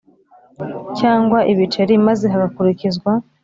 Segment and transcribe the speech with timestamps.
[0.99, 3.11] Cyangwa ibiceri maze hagakurikizwa